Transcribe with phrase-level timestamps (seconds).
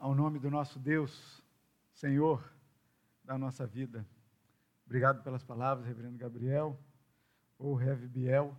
[0.00, 1.44] ao nome do nosso Deus,
[1.92, 2.42] Senhor
[3.22, 4.06] da nossa vida.
[4.86, 6.80] Obrigado pelas palavras, Reverendo Gabriel,
[7.58, 8.56] ou Rev Biel.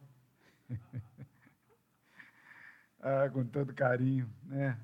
[3.01, 4.79] ah, com todo carinho, né?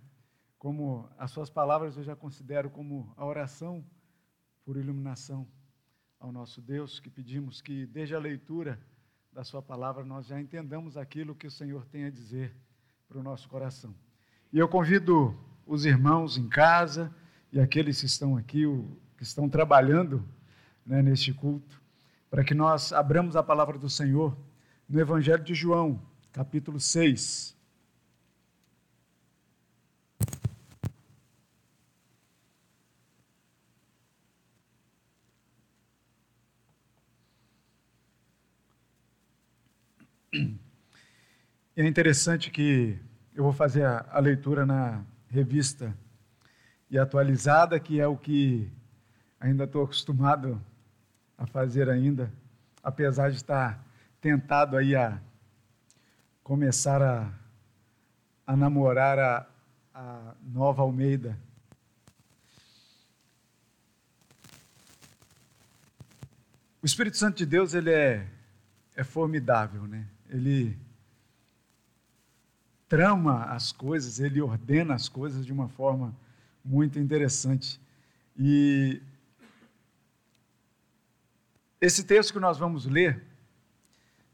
[0.58, 3.86] Como as suas palavras eu já considero como a oração
[4.66, 5.48] por iluminação
[6.20, 8.82] ao nosso Deus, que pedimos que desde a leitura
[9.32, 12.58] da sua palavra nós já entendamos aquilo que o Senhor tem a dizer
[13.08, 13.94] para o nosso coração.
[14.52, 15.38] E eu convido
[15.68, 17.14] os irmãos em casa
[17.52, 18.64] e aqueles que estão aqui,
[19.18, 20.28] que estão trabalhando
[20.86, 21.82] né, neste culto,
[22.30, 24.38] para que nós abramos a palavra do Senhor
[24.88, 27.56] no Evangelho de João, capítulo 6.
[41.76, 42.98] É interessante que
[43.36, 45.96] eu vou fazer a, a leitura na revista
[46.90, 48.72] e atualizada, que é o que
[49.40, 50.62] ainda estou acostumado
[51.38, 52.32] a fazer ainda,
[52.82, 53.86] apesar de estar
[54.20, 55.22] tentado aí a
[56.44, 57.32] começar a,
[58.46, 59.48] a namorar a,
[59.94, 61.38] a nova Almeida.
[66.82, 68.26] O Espírito Santo de Deus, ele é,
[68.96, 70.08] é formidável, né?
[70.30, 70.78] Ele
[72.88, 76.16] trama as coisas, ele ordena as coisas de uma forma
[76.64, 77.80] muito interessante.
[78.38, 79.02] E
[81.82, 83.24] esse texto que nós vamos ler,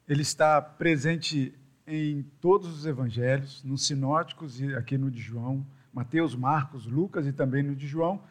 [0.07, 1.53] ele está presente
[1.85, 7.33] em todos os evangelhos, nos sinóticos e aqui no de João, Mateus, Marcos, Lucas e
[7.33, 8.21] também no de João.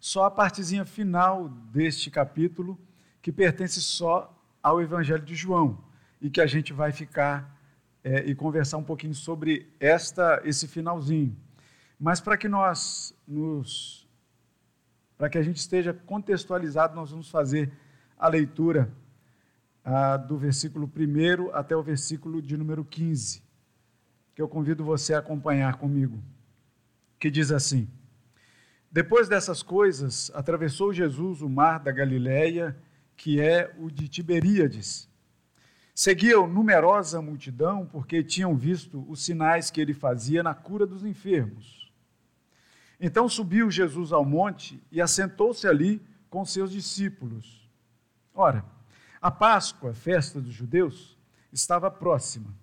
[0.00, 2.78] Só a partezinha final deste capítulo
[3.20, 5.78] que pertence só ao evangelho de João
[6.20, 7.61] e que a gente vai ficar
[8.04, 11.36] é, e conversar um pouquinho sobre esta esse finalzinho.
[11.98, 14.08] Mas para que nós nos
[15.16, 17.70] para que a gente esteja contextualizado, nós vamos fazer
[18.18, 18.92] a leitura
[19.84, 23.40] ah, do versículo 1 até o versículo de número 15,
[24.34, 26.20] que eu convido você a acompanhar comigo,
[27.20, 27.88] que diz assim:
[28.90, 32.76] Depois dessas coisas, atravessou Jesus o mar da Galileia,
[33.16, 35.11] que é o de Tiberíades
[35.94, 41.92] Seguiam numerosa multidão porque tinham visto os sinais que ele fazia na cura dos enfermos.
[42.98, 47.68] Então subiu Jesus ao monte e assentou-se ali com seus discípulos.
[48.34, 48.64] Ora,
[49.20, 51.18] a Páscoa, festa dos judeus,
[51.52, 52.54] estava próxima.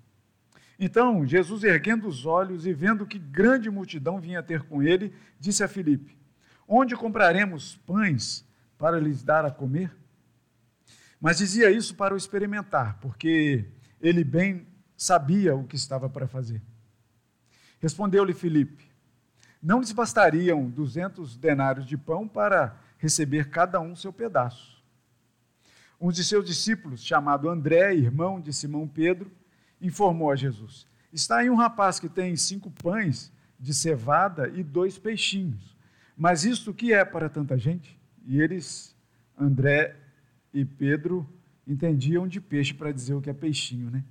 [0.79, 5.63] Então Jesus, erguendo os olhos e vendo que grande multidão vinha ter com ele, disse
[5.63, 6.17] a Filipe:
[6.67, 8.45] Onde compraremos pães
[8.77, 9.95] para lhes dar a comer?
[11.19, 13.65] Mas dizia isso para o experimentar, porque
[13.99, 14.65] ele bem
[14.95, 16.61] sabia o que estava para fazer.
[17.79, 18.85] Respondeu-lhe Filipe:
[19.61, 24.79] Não lhes bastariam duzentos denários de pão para receber cada um seu pedaço.
[25.99, 29.29] Um de seus discípulos, chamado André, irmão de Simão Pedro,
[29.81, 34.97] informou a Jesus: Está aí um rapaz que tem cinco pães de cevada e dois
[34.97, 35.75] peixinhos.
[36.15, 37.99] Mas isto que é para tanta gente?
[38.25, 38.95] E eles,
[39.37, 39.98] André
[40.53, 41.27] e Pedro
[41.67, 44.03] entendiam de peixe para dizer o que é peixinho, né?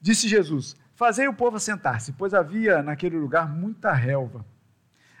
[0.00, 4.44] Disse Jesus: Fazei o povo assentar-se, pois havia naquele lugar muita relva.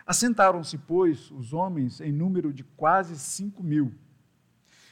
[0.06, 3.94] Assentaram-se, pois, os homens em número de quase cinco mil.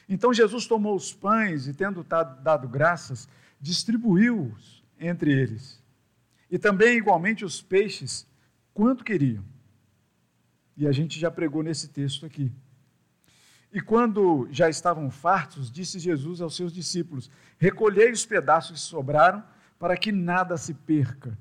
[0.07, 3.27] Então Jesus tomou os pães e, tendo dado graças,
[3.59, 5.81] distribuiu-os entre eles.
[6.49, 8.27] E também, igualmente, os peixes,
[8.73, 9.43] quanto queriam.
[10.75, 12.51] E a gente já pregou nesse texto aqui.
[13.73, 19.43] E quando já estavam fartos, disse Jesus aos seus discípulos: Recolhei os pedaços que sobraram,
[19.79, 21.37] para que nada se perca.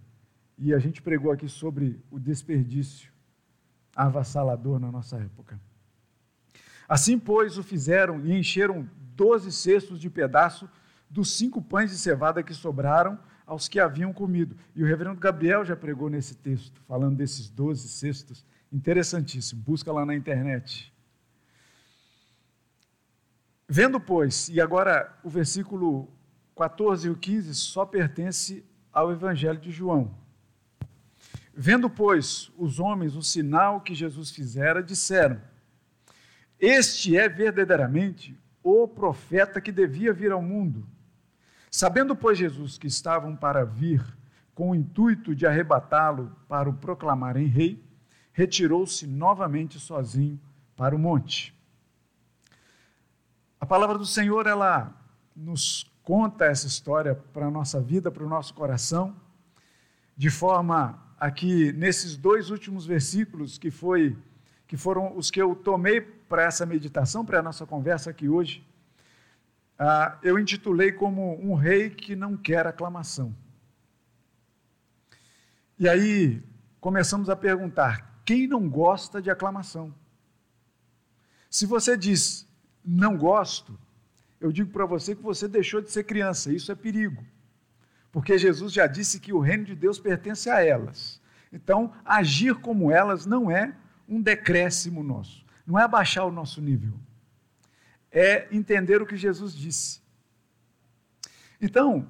[0.57, 3.11] E a gente pregou aqui sobre o desperdício
[3.95, 5.61] avassalador na nossa época.
[6.89, 10.69] Assim, pois, o fizeram e encheram doze cestos de pedaço
[11.09, 14.57] dos cinco pães de cevada que sobraram aos que haviam comido.
[14.75, 18.45] E o reverendo Gabriel já pregou nesse texto, falando desses doze cestos.
[18.73, 19.63] Interessantíssimo.
[19.63, 20.93] Busca lá na internet.
[23.73, 26.09] Vendo, pois, e agora o versículo
[26.57, 30.13] 14 e o 15 só pertence ao Evangelho de João.
[31.55, 35.41] Vendo, pois, os homens o sinal que Jesus fizera, disseram:
[36.59, 40.85] Este é verdadeiramente o profeta que devia vir ao mundo.
[41.71, 44.05] Sabendo, pois, Jesus que estavam para vir,
[44.53, 47.81] com o intuito de arrebatá-lo para o proclamarem rei,
[48.33, 50.41] retirou-se novamente sozinho
[50.75, 51.55] para o monte.
[53.61, 54.91] A palavra do Senhor, ela
[55.37, 59.15] nos conta essa história para a nossa vida, para o nosso coração,
[60.17, 64.17] de forma aqui nesses dois últimos versículos que foi
[64.67, 68.65] que foram os que eu tomei para essa meditação, para a nossa conversa aqui hoje,
[69.77, 73.35] ah, eu intitulei como um rei que não quer aclamação.
[75.79, 76.43] E aí
[76.81, 79.93] começamos a perguntar: quem não gosta de aclamação?
[81.51, 82.49] Se você diz
[82.91, 83.79] não gosto,
[84.41, 87.25] eu digo para você que você deixou de ser criança, isso é perigo.
[88.11, 91.21] Porque Jesus já disse que o reino de Deus pertence a elas.
[91.53, 93.75] Então, agir como elas não é
[94.09, 96.93] um decréscimo nosso, não é abaixar o nosso nível,
[98.11, 100.01] é entender o que Jesus disse.
[101.61, 102.09] Então,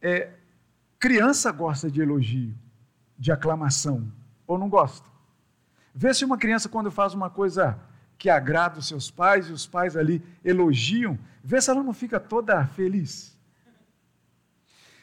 [0.00, 0.32] é,
[0.98, 2.54] criança gosta de elogio,
[3.18, 4.10] de aclamação,
[4.46, 5.06] ou não gosta?
[5.94, 7.78] Vê se uma criança, quando faz uma coisa
[8.18, 12.18] que agrada os seus pais e os pais ali elogiam, vê se ela não fica
[12.18, 13.36] toda feliz.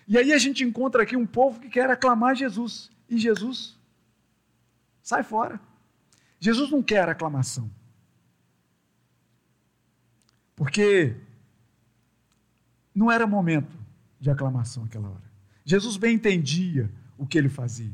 [0.07, 3.77] E aí a gente encontra aqui um povo que quer aclamar Jesus, e Jesus
[5.01, 5.59] sai fora.
[6.39, 7.69] Jesus não quer aclamação.
[10.55, 11.15] Porque
[12.93, 13.77] não era momento
[14.19, 15.31] de aclamação aquela hora.
[15.65, 17.93] Jesus bem entendia o que ele fazia.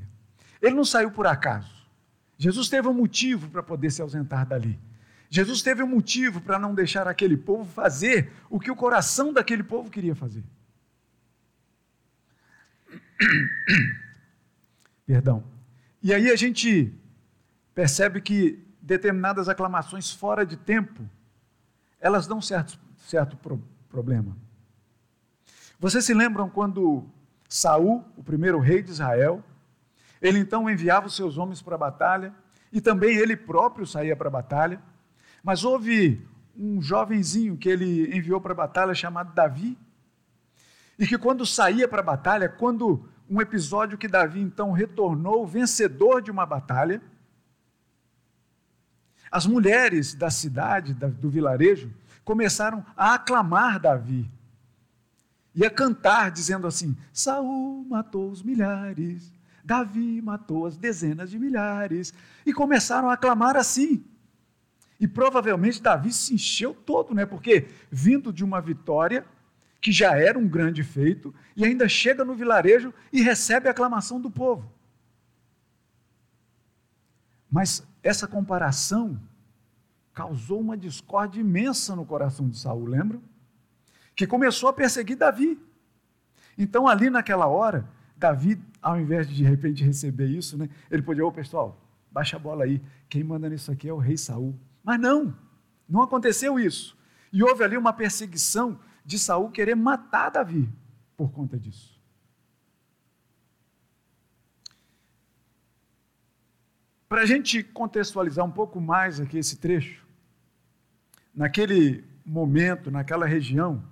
[0.61, 1.71] Ele não saiu por acaso.
[2.37, 4.79] Jesus teve um motivo para poder se ausentar dali.
[5.29, 9.63] Jesus teve um motivo para não deixar aquele povo fazer o que o coração daquele
[9.63, 10.43] povo queria fazer.
[15.05, 15.43] Perdão.
[16.01, 16.93] E aí a gente
[17.75, 21.07] percebe que determinadas aclamações fora de tempo,
[21.99, 24.35] elas dão certo, certo pro, problema.
[25.79, 27.05] Vocês se lembram quando
[27.47, 29.43] Saul, o primeiro rei de Israel,
[30.21, 32.33] ele então enviava os seus homens para a batalha
[32.71, 34.81] e também ele próprio saía para a batalha.
[35.43, 36.25] Mas houve
[36.57, 39.77] um jovenzinho que ele enviou para a batalha chamado Davi,
[40.97, 46.21] e que quando saía para a batalha, quando um episódio que Davi então retornou vencedor
[46.21, 47.01] de uma batalha,
[49.31, 51.93] as mulheres da cidade, do vilarejo,
[52.25, 54.29] começaram a aclamar Davi
[55.55, 59.31] e a cantar, dizendo assim: Saul matou os milhares,
[59.63, 62.13] Davi matou as dezenas de milhares,
[62.45, 64.03] e começaram a aclamar assim.
[64.99, 67.25] E provavelmente Davi se encheu todo, né?
[67.25, 69.25] Porque vindo de uma vitória
[69.81, 74.19] que já era um grande feito, e ainda chega no vilarejo e recebe a aclamação
[74.19, 74.69] do povo.
[77.49, 79.19] Mas essa comparação
[80.13, 83.19] causou uma discórdia imensa no coração de Saul, lembra?
[84.15, 85.57] Que começou a perseguir Davi.
[86.57, 91.25] Então, ali naquela hora, Davi, ao invés de de repente receber isso, né, ele podia,
[91.25, 91.81] ô pessoal,
[92.11, 94.53] baixa a bola aí, quem manda nisso aqui é o rei Saul.
[94.89, 95.37] Mas não,
[95.87, 96.97] não aconteceu isso.
[97.31, 100.67] E houve ali uma perseguição de Saul querer matar Davi
[101.15, 102.01] por conta disso.
[107.07, 110.03] Para a gente contextualizar um pouco mais aqui esse trecho,
[111.35, 113.83] naquele momento, naquela região,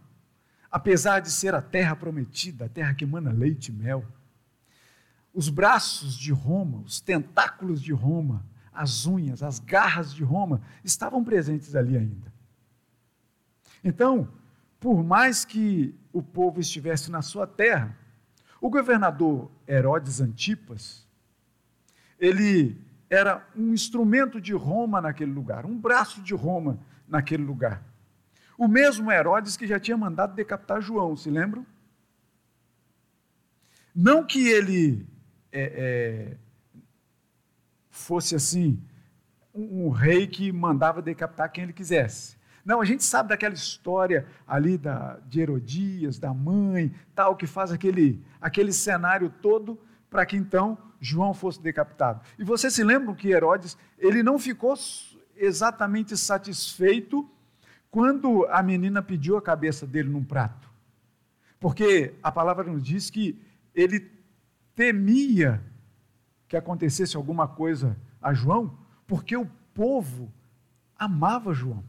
[0.71, 4.03] apesar de ser a terra prometida, a terra que emana leite e mel,
[5.31, 8.43] os braços de Roma, os tentáculos de Roma,
[8.77, 12.31] as unhas, as garras de Roma estavam presentes ali ainda.
[13.83, 14.29] Então,
[14.79, 17.97] por mais que o povo estivesse na sua terra,
[18.61, 21.07] o governador Herodes Antipas,
[22.19, 22.79] ele
[23.09, 27.81] era um instrumento de Roma naquele lugar, um braço de Roma naquele lugar.
[28.57, 31.65] O mesmo Herodes que já tinha mandado decapitar João, se lembram?
[33.95, 35.07] Não que ele
[35.51, 36.37] é, é,
[37.97, 38.79] fosse assim,
[39.53, 42.37] um, rei que mandava decapitar quem ele quisesse.
[42.63, 47.71] Não, a gente sabe daquela história ali da, de Herodias, da mãe, tal, que faz
[47.71, 52.21] aquele, aquele cenário todo para que então João fosse decapitado.
[52.37, 54.75] E vocês se lembram que Herodes, ele não ficou
[55.35, 57.29] exatamente satisfeito
[57.89, 60.69] quando a menina pediu a cabeça dele num prato.
[61.59, 63.41] Porque a palavra nos diz que
[63.73, 64.11] ele
[64.75, 65.61] temia
[66.47, 70.31] que acontecesse alguma coisa a João, porque o povo
[70.95, 71.83] amava João.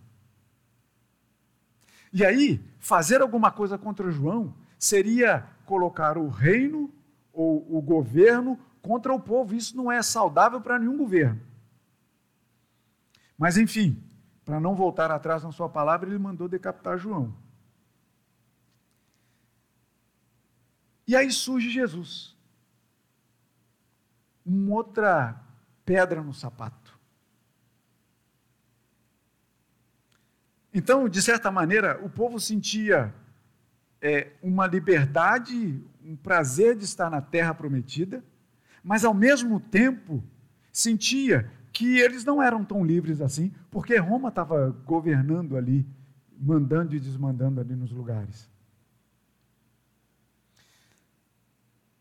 [2.12, 6.92] E aí, fazer alguma coisa contra João seria colocar o reino
[7.32, 9.54] ou o governo contra o povo.
[9.54, 11.40] Isso não é saudável para nenhum governo.
[13.36, 14.02] Mas, enfim,
[14.44, 17.34] para não voltar atrás na sua palavra, ele mandou decapitar João.
[21.06, 22.37] E aí surge Jesus.
[24.48, 25.38] Uma outra
[25.84, 26.98] pedra no sapato.
[30.72, 33.14] Então, de certa maneira, o povo sentia
[34.00, 38.24] é, uma liberdade, um prazer de estar na terra prometida,
[38.82, 40.24] mas ao mesmo tempo
[40.72, 45.86] sentia que eles não eram tão livres assim, porque Roma estava governando ali,
[46.40, 48.48] mandando e desmandando ali nos lugares.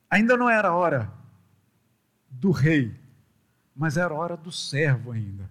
[0.09, 1.11] Ainda não era hora
[2.29, 2.95] do rei,
[3.75, 5.49] mas era hora do servo ainda.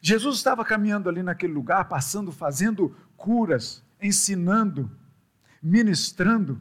[0.00, 4.90] Jesus estava caminhando ali naquele lugar, passando, fazendo curas, ensinando,
[5.62, 6.60] ministrando,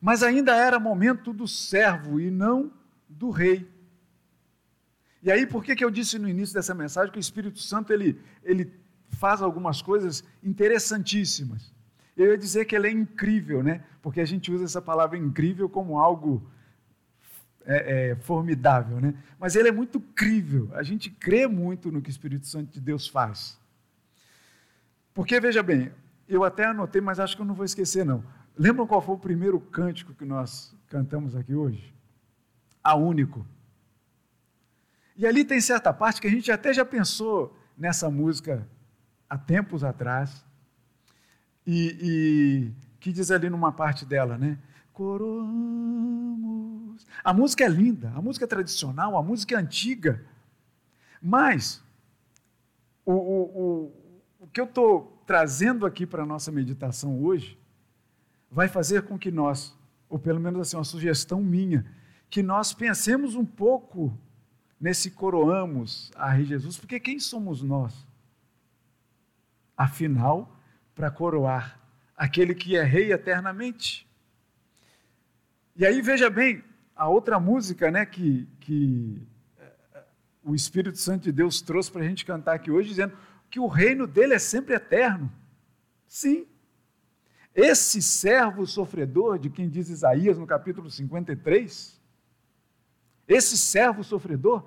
[0.00, 2.72] mas ainda era momento do servo e não
[3.08, 3.68] do rei.
[5.22, 7.92] E aí, por que, que eu disse no início dessa mensagem que o Espírito Santo
[7.92, 8.70] ele, ele
[9.08, 11.72] faz algumas coisas interessantíssimas?
[12.14, 13.82] Eu ia dizer que ele é incrível, né?
[14.02, 16.46] Porque a gente usa essa palavra incrível como algo
[17.66, 19.14] é, é, formidável, né?
[19.38, 20.70] Mas ele é muito crível.
[20.74, 23.58] A gente crê muito no que o Espírito Santo de Deus faz.
[25.12, 25.92] Porque, veja bem,
[26.28, 28.24] eu até anotei, mas acho que eu não vou esquecer, não.
[28.56, 31.94] Lembram qual foi o primeiro cântico que nós cantamos aqui hoje?
[32.82, 33.46] A único.
[35.16, 38.66] E ali tem certa parte que a gente até já pensou nessa música
[39.28, 40.44] há tempos atrás,
[41.66, 44.58] e, e que diz ali numa parte dela, né?
[44.94, 46.64] Coroamos.
[47.22, 50.24] A música é linda, a música é tradicional, a música é antiga,
[51.20, 51.84] mas
[53.04, 53.92] o, o, o,
[54.40, 57.58] o que eu estou trazendo aqui para a nossa meditação hoje
[58.50, 59.76] vai fazer com que nós,
[60.08, 61.84] ou pelo menos assim, uma sugestão minha,
[62.30, 64.16] que nós pensemos um pouco
[64.80, 68.06] nesse coroamos a Rei Jesus, porque quem somos nós?
[69.76, 70.56] Afinal,
[70.94, 71.80] para coroar
[72.16, 74.06] aquele que é rei eternamente.
[75.76, 76.62] E aí veja bem,
[76.94, 79.20] a outra música né, que, que
[79.58, 80.04] eh,
[80.44, 83.16] o Espírito Santo de Deus trouxe para a gente cantar aqui hoje, dizendo
[83.50, 85.30] que o reino dele é sempre eterno.
[86.06, 86.46] Sim.
[87.52, 92.00] Esse servo sofredor, de quem diz Isaías no capítulo 53,
[93.26, 94.64] esse servo sofredor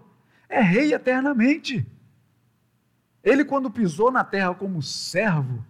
[0.49, 1.85] é rei eternamente.
[3.23, 5.65] Ele, quando pisou na terra como servo,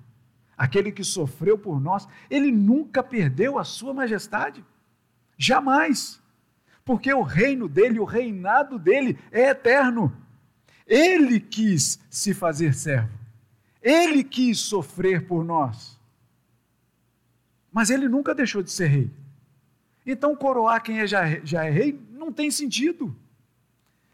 [0.58, 4.65] aquele que sofreu por nós, ele nunca perdeu a sua majestade.
[5.38, 6.22] Jamais.
[6.84, 10.15] Porque o reino dele, o reinado dele é eterno.
[10.86, 13.17] Ele quis se fazer servo.
[13.82, 16.00] Ele quis sofrer por nós.
[17.72, 19.12] Mas ele nunca deixou de ser rei.
[20.06, 23.15] Então, coroar quem é já, já é rei não tem sentido.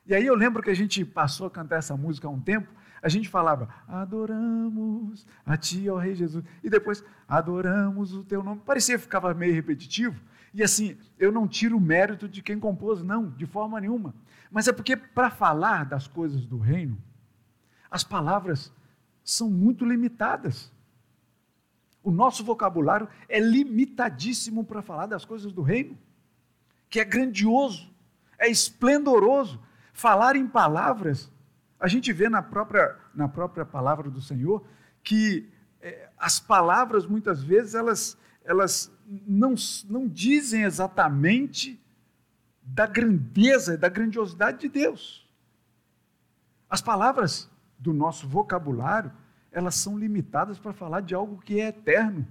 [0.06, 2.68] E aí eu lembro que a gente passou a cantar essa música há um tempo,
[3.02, 8.62] a gente falava, adoramos a Ti, ó Rei Jesus, e depois, adoramos o Teu nome.
[8.66, 10.20] Parecia que ficava meio repetitivo,
[10.54, 14.14] e assim, eu não tiro o mérito de quem compôs, não, de forma nenhuma.
[14.52, 16.98] Mas é porque para falar das coisas do reino,
[17.90, 18.72] as palavras
[19.24, 20.72] são muito limitadas.
[22.04, 25.98] O nosso vocabulário é limitadíssimo para falar das coisas do reino,
[26.90, 27.90] que é grandioso,
[28.38, 29.60] é esplendoroso.
[29.94, 31.32] Falar em palavras
[31.84, 34.66] a gente vê na própria, na própria palavra do Senhor
[35.04, 38.90] que é, as palavras, muitas vezes, elas, elas
[39.26, 39.56] não,
[39.90, 41.80] não dizem exatamente
[42.62, 45.28] da grandeza, da grandiosidade de Deus.
[46.70, 49.12] As palavras do nosso vocabulário,
[49.52, 52.26] elas são limitadas para falar de algo que é eterno,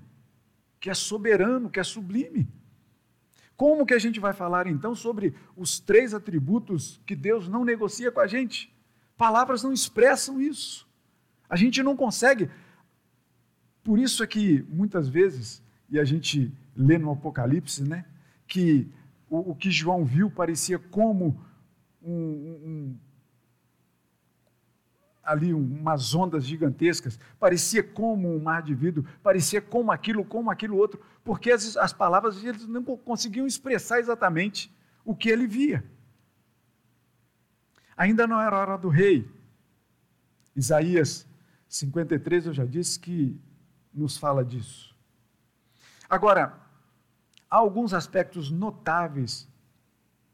[0.80, 2.48] que é soberano, que é sublime.
[3.56, 8.10] Como que a gente vai falar então sobre os três atributos que Deus não negocia
[8.10, 8.74] com a gente?
[9.16, 10.88] Palavras não expressam isso.
[11.48, 12.50] A gente não consegue.
[13.84, 18.04] Por isso é que muitas vezes, e a gente lê no Apocalipse, né,
[18.46, 18.90] que
[19.28, 21.40] o, o que João viu parecia como
[22.02, 22.98] um, um,
[25.22, 30.76] ali umas ondas gigantescas, parecia como um mar de vidro, parecia como aquilo, como aquilo
[30.76, 34.74] outro, porque as, as palavras eles não conseguiam expressar exatamente
[35.04, 35.84] o que ele via.
[37.96, 39.30] Ainda não era hora do rei.
[40.56, 41.26] Isaías
[41.68, 43.40] 53, eu já disse que
[43.94, 44.94] nos fala disso.
[46.08, 46.61] Agora,
[47.52, 49.46] há alguns aspectos notáveis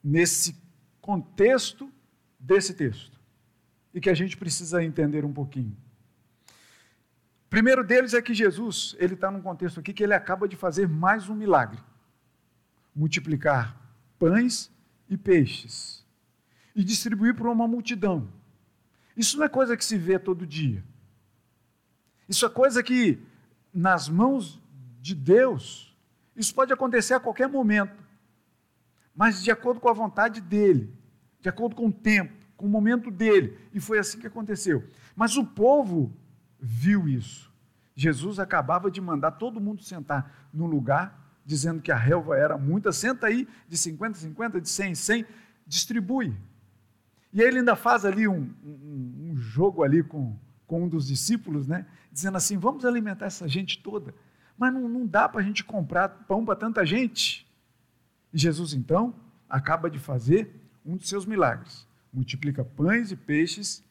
[0.05, 0.57] nesse
[1.01, 1.93] contexto
[2.39, 3.19] desse texto
[3.93, 5.77] e que a gente precisa entender um pouquinho.
[7.51, 10.87] Primeiro deles é que Jesus, ele está num contexto aqui que ele acaba de fazer
[10.87, 11.81] mais um milagre:
[12.95, 13.77] multiplicar
[14.17, 14.71] pães
[15.09, 16.07] e peixes
[16.73, 18.29] e distribuir para uma multidão.
[19.17, 20.85] Isso não é coisa que se vê todo dia.
[22.29, 23.19] Isso é coisa que,
[23.75, 24.63] nas mãos
[25.01, 25.88] de Deus,
[26.39, 28.03] isso pode acontecer a qualquer momento,
[29.15, 30.97] mas de acordo com a vontade dele,
[31.41, 34.85] de acordo com o tempo, com o momento dele, e foi assim que aconteceu.
[35.17, 36.17] Mas o povo
[36.61, 37.53] viu isso.
[37.95, 42.93] Jesus acabava de mandar todo mundo sentar num lugar, dizendo que a relva era muita,
[42.93, 45.27] senta aí, de 50 50, de 100 100,
[45.67, 46.37] distribui.
[47.33, 51.07] E aí ele ainda faz ali um, um, um jogo ali com, com um dos
[51.07, 51.87] discípulos, né?
[52.13, 54.15] Dizendo assim, vamos alimentar essa gente toda.
[54.59, 57.47] Mas não, não dá para a gente comprar pão para tanta gente.
[58.33, 59.15] E Jesus, então,
[59.49, 60.53] acaba de fazer
[60.85, 61.87] um dos seus milagres.
[62.13, 63.85] Multiplica pães e peixes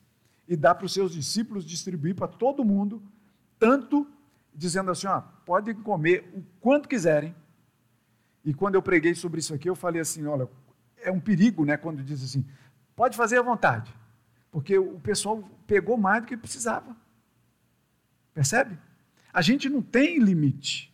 [0.48, 3.02] e dá para os seus discípulos distribuir para todo mundo,
[3.58, 4.08] tanto
[4.54, 7.36] dizendo assim: ó, podem comer o quanto quiserem.
[8.44, 10.50] E quando eu preguei sobre isso aqui, eu falei assim: olha,
[11.02, 12.46] é um perigo, né, quando diz assim,
[12.96, 13.94] pode fazer à vontade,
[14.52, 16.96] porque o pessoal pegou mais do que precisava.
[18.34, 18.78] Percebe?
[19.38, 20.92] A gente não tem limite.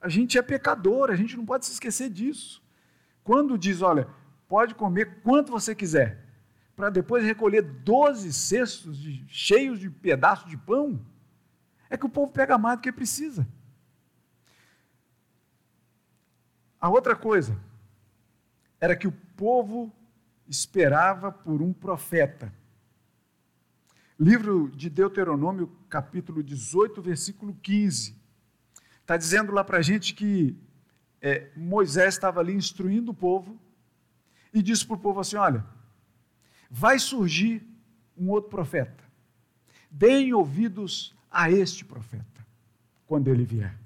[0.00, 2.60] A gente é pecador, a gente não pode se esquecer disso.
[3.22, 4.08] Quando diz, olha,
[4.48, 6.18] pode comer quanto você quiser,
[6.74, 11.00] para depois recolher 12 cestos de, cheios de pedaços de pão,
[11.88, 13.46] é que o povo pega mais do que precisa.
[16.80, 17.56] A outra coisa
[18.80, 19.94] era que o povo
[20.48, 22.52] esperava por um profeta.
[24.18, 28.16] Livro de Deuteronômio, capítulo 18, versículo 15.
[29.00, 30.56] Está dizendo lá para a gente que
[31.20, 33.58] é, Moisés estava ali instruindo o povo
[34.52, 35.66] e disse para o povo assim: Olha,
[36.70, 37.66] vai surgir
[38.16, 39.02] um outro profeta.
[39.90, 42.46] Deem ouvidos a este profeta
[43.08, 43.76] quando ele vier.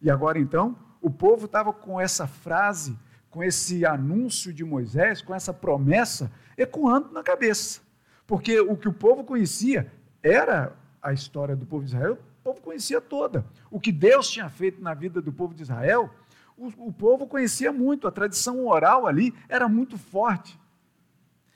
[0.00, 2.98] E agora então, o povo estava com essa frase,
[3.28, 7.85] com esse anúncio de Moisés, com essa promessa ecoando na cabeça.
[8.26, 9.92] Porque o que o povo conhecia
[10.22, 13.46] era a história do povo de Israel, o povo conhecia toda.
[13.70, 16.12] O que Deus tinha feito na vida do povo de Israel,
[16.56, 20.58] o, o povo conhecia muito, a tradição oral ali era muito forte.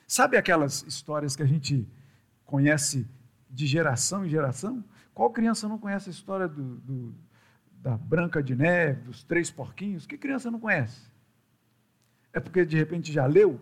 [0.07, 1.89] Sabe aquelas histórias que a gente
[2.45, 3.09] conhece
[3.49, 4.85] de geração em geração?
[5.15, 7.15] Qual criança não conhece a história do, do,
[7.73, 10.07] da Branca de Neve, dos Três Porquinhos?
[10.07, 11.11] Que criança não conhece?
[12.33, 13.61] É porque de repente já leu?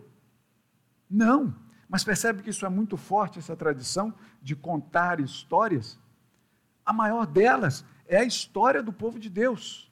[1.08, 1.54] Não.
[1.88, 5.98] Mas percebe que isso é muito forte, essa tradição de contar histórias?
[6.84, 9.90] A maior delas é a história do povo de Deus.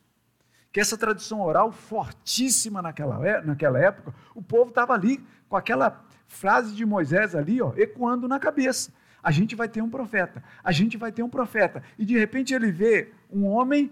[0.71, 6.05] Que essa tradição oral fortíssima naquela, é, naquela época, o povo estava ali com aquela
[6.29, 8.93] frase de Moisés ali, ó, ecoando na cabeça.
[9.23, 11.83] A gente vai ter um profeta, a gente vai ter um profeta.
[11.99, 13.91] E de repente ele vê um homem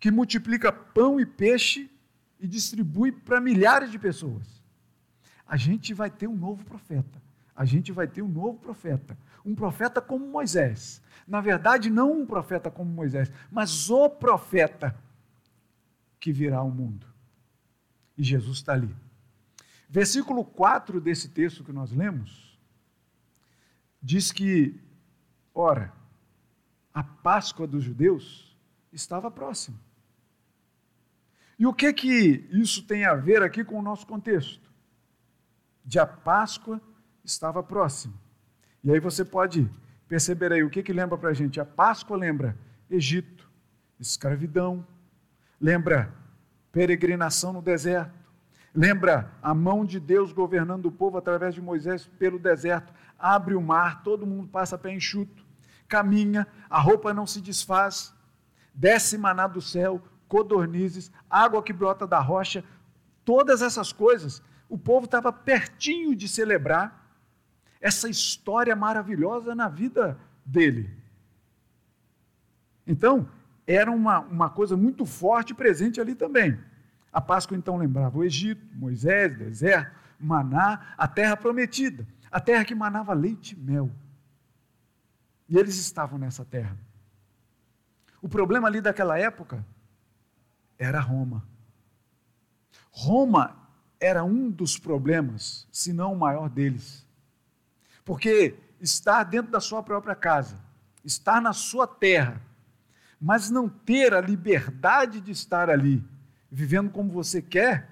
[0.00, 1.88] que multiplica pão e peixe
[2.40, 4.63] e distribui para milhares de pessoas
[5.46, 7.22] a gente vai ter um novo profeta.
[7.54, 9.16] A gente vai ter um novo profeta.
[9.44, 11.02] Um profeta como Moisés.
[11.26, 14.98] Na verdade, não um profeta como Moisés, mas o profeta
[16.18, 17.06] que virá ao mundo.
[18.16, 18.94] E Jesus está ali.
[19.88, 22.58] Versículo 4 desse texto que nós lemos
[24.02, 24.78] diz que,
[25.54, 25.92] ora,
[26.92, 28.56] a Páscoa dos judeus
[28.92, 29.78] estava próxima.
[31.58, 34.63] E o que que isso tem a ver aqui com o nosso contexto?
[35.84, 36.80] De a Páscoa
[37.24, 38.14] estava próximo.
[38.82, 39.68] E aí você pode
[40.08, 41.60] perceber aí o que, que lembra para a gente.
[41.60, 42.56] A Páscoa lembra
[42.90, 43.50] Egito,
[43.98, 44.86] escravidão,
[45.60, 46.12] lembra
[46.70, 48.12] peregrinação no deserto,
[48.74, 53.62] lembra a mão de Deus governando o povo através de Moisés pelo deserto, abre o
[53.62, 55.44] mar, todo mundo passa pé enxuto,
[55.88, 58.14] caminha, a roupa não se desfaz,
[58.74, 62.64] desce maná do céu, codornizes, água que brota da rocha,
[63.24, 64.42] todas essas coisas
[64.74, 67.08] o povo estava pertinho de celebrar
[67.80, 70.90] essa história maravilhosa na vida dele.
[72.84, 73.28] Então,
[73.64, 76.58] era uma, uma coisa muito forte presente ali também.
[77.12, 82.74] A Páscoa então lembrava o Egito, Moisés, deserto, Maná, a terra prometida, a terra que
[82.74, 83.88] manava leite e mel.
[85.48, 86.76] E eles estavam nessa terra.
[88.20, 89.64] O problema ali daquela época
[90.76, 91.46] era Roma.
[92.90, 93.63] Roma
[94.04, 97.06] era um dos problemas, se não o maior deles.
[98.04, 100.60] Porque estar dentro da sua própria casa,
[101.02, 102.40] estar na sua terra,
[103.18, 106.04] mas não ter a liberdade de estar ali,
[106.50, 107.88] vivendo como você quer,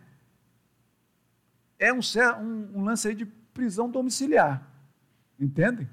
[1.79, 2.01] é um,
[2.41, 4.71] um, um lance aí de prisão domiciliar.
[5.41, 5.89] Entendem?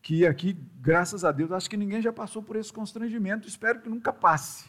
[0.00, 3.88] Que aqui, graças a Deus, acho que ninguém já passou por esse constrangimento, espero que
[3.88, 4.66] nunca passe.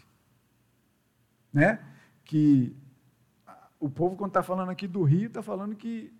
[1.53, 1.79] Né?
[2.25, 2.75] Que
[3.79, 6.11] o povo, quando está falando aqui do Rio, está falando que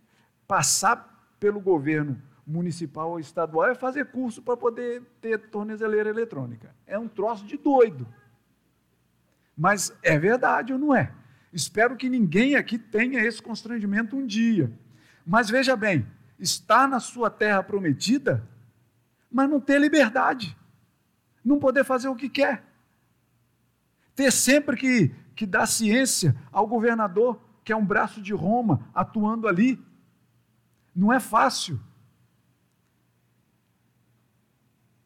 [0.48, 6.74] passar pelo governo municipal ou estadual é fazer curso para poder ter tornezeleira eletrônica.
[6.88, 8.08] É um troço de doido.
[9.56, 11.14] Mas é verdade ou não é?
[11.52, 14.72] Espero que ninguém aqui tenha esse constrangimento um dia.
[15.26, 16.08] Mas veja bem,
[16.40, 18.48] estar na sua terra prometida,
[19.30, 20.58] mas não ter liberdade,
[21.44, 22.64] não poder fazer o que quer,
[24.16, 29.48] ter sempre que, que dar ciência ao governador que é um braço de Roma atuando
[29.48, 29.84] ali.
[30.96, 31.80] Não é fácil.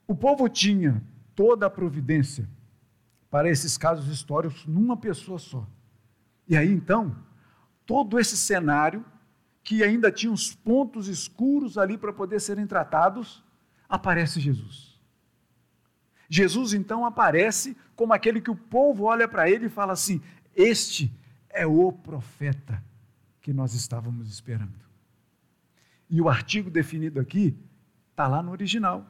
[0.07, 1.03] O povo tinha
[1.35, 2.47] toda a providência
[3.29, 5.67] para esses casos históricos numa pessoa só.
[6.47, 7.15] E aí então,
[7.85, 9.03] todo esse cenário,
[9.63, 13.43] que ainda tinha uns pontos escuros ali para poder serem tratados,
[13.87, 14.99] aparece Jesus.
[16.29, 20.21] Jesus então aparece como aquele que o povo olha para ele e fala assim:
[20.55, 21.11] Este
[21.53, 22.83] é o profeta
[23.41, 24.83] que nós estávamos esperando.
[26.09, 27.57] E o artigo definido aqui
[28.11, 29.05] está lá no original.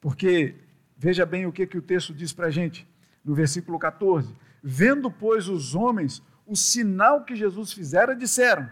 [0.00, 0.54] Porque,
[0.96, 2.86] veja bem o que, que o texto diz para a gente
[3.24, 8.68] no versículo 14: Vendo, pois, os homens o sinal que Jesus fizera, disseram: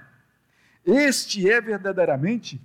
[0.85, 2.61] Este é verdadeiramente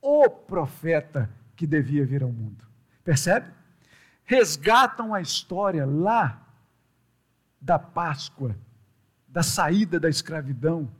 [0.00, 2.64] o profeta que devia vir ao mundo.
[3.04, 3.50] Percebe?
[4.24, 6.42] Resgatam a história lá
[7.60, 8.56] da Páscoa,
[9.36, 10.90] da saída da escravidão,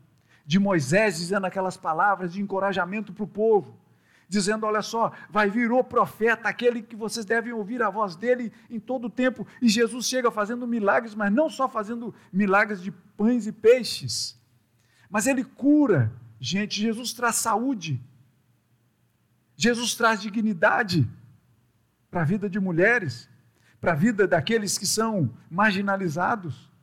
[0.44, 3.80] de Moisés dizendo aquelas palavras de encorajamento para o povo
[4.28, 8.52] dizendo: Olha só, vai vir o profeta, aquele que vocês devem ouvir a voz dele
[8.68, 9.46] em todo o tempo.
[9.62, 14.38] E Jesus chega fazendo milagres, mas não só fazendo milagres de pães e peixes,
[15.08, 16.12] mas ele cura.
[16.38, 17.98] Gente, Jesus traz saúde,
[19.56, 21.08] Jesus traz dignidade
[22.10, 23.30] para a vida de mulheres,
[23.80, 26.75] para a vida daqueles que são marginalizados.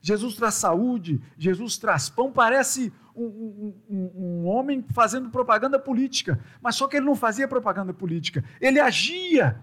[0.00, 6.76] Jesus traz saúde, Jesus traz pão, parece um, um, um, homem fazendo propaganda política, mas
[6.76, 9.60] só que ele não fazia propaganda política, ele agia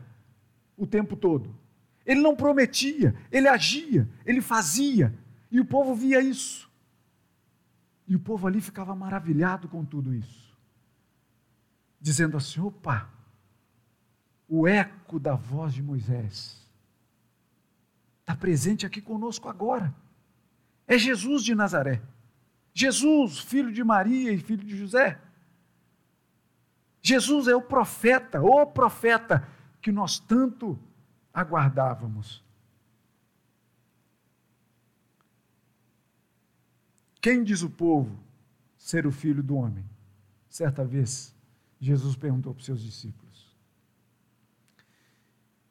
[0.78, 1.56] o tempo todo.
[2.06, 5.18] Ele não prometia, ele agia, ele fazia,
[5.50, 6.70] e o povo via isso.
[8.08, 10.56] E o povo ali ficava maravilhado com tudo isso,
[12.00, 13.10] dizendo assim: opa,
[14.48, 16.64] o eco da voz de Moisés
[18.20, 19.94] está presente aqui conosco agora.
[20.88, 22.02] É Jesus de Nazaré.
[22.74, 25.20] Jesus, filho de Maria e filho de José.
[27.02, 29.48] Jesus é o profeta, o profeta
[29.82, 30.78] que nós tanto
[31.34, 32.44] aguardávamos.
[37.22, 38.20] Quem diz o povo
[38.78, 39.86] ser o filho do homem?
[40.50, 41.36] Certa vez,
[41.80, 43.56] Jesus perguntou para os seus discípulos.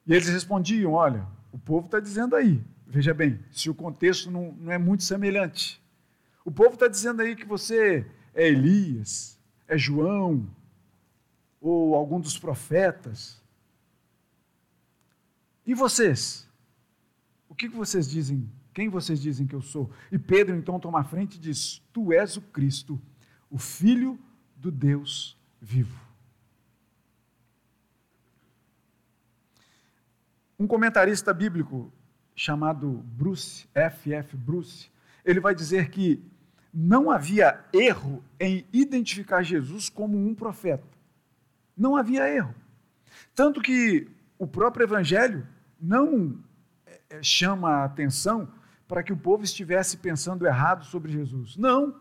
[0.05, 2.63] E eles respondiam: Olha, o povo está dizendo aí.
[2.87, 5.81] Veja bem, se o contexto não, não é muito semelhante.
[6.43, 10.47] O povo está dizendo aí que você é Elias, é João,
[11.59, 13.41] ou algum dos profetas.
[15.65, 16.47] E vocês?
[17.49, 18.47] O que vocês dizem?
[18.73, 19.89] Quem vocês dizem que eu sou?
[20.11, 23.01] E Pedro então toma a frente e diz: Tu és o Cristo,
[23.49, 24.19] o Filho
[24.55, 25.99] do Deus vivo.
[30.59, 31.91] Um comentarista bíblico
[32.35, 34.13] chamado Bruce, F.
[34.13, 34.35] F.
[34.35, 34.89] Bruce,
[35.23, 36.21] ele vai dizer que
[36.73, 40.85] não havia erro em identificar Jesus como um profeta.
[41.75, 42.53] Não havia erro.
[43.33, 45.47] Tanto que o próprio Evangelho
[45.79, 46.37] não
[46.85, 48.51] é, chama a atenção
[48.87, 51.55] para que o povo estivesse pensando errado sobre Jesus.
[51.55, 51.95] Não.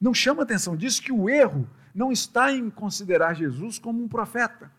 [0.00, 0.76] Não chama atenção.
[0.76, 4.72] Diz que o erro não está em considerar Jesus como um profeta.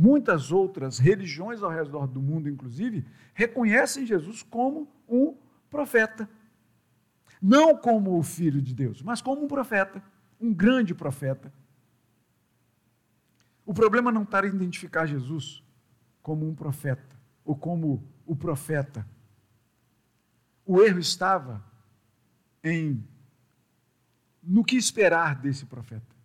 [0.00, 5.36] Muitas outras religiões ao redor do mundo, inclusive, reconhecem Jesus como um
[5.68, 6.30] profeta.
[7.42, 10.00] Não como o filho de Deus, mas como um profeta,
[10.40, 11.52] um grande profeta.
[13.66, 15.64] O problema não está em identificar Jesus
[16.22, 19.04] como um profeta ou como o profeta.
[20.64, 21.60] O erro estava
[22.62, 23.04] em
[24.40, 26.16] no que esperar desse profeta.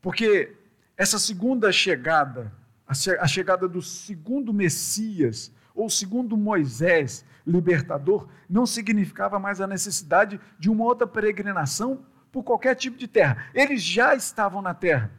[0.00, 0.56] Porque
[0.96, 2.52] essa segunda chegada,
[2.86, 10.70] a chegada do segundo Messias, ou segundo Moisés, libertador, não significava mais a necessidade de
[10.70, 13.46] uma outra peregrinação por qualquer tipo de terra.
[13.54, 15.10] Eles já estavam na terra.